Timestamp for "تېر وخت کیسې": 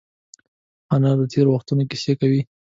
1.31-2.13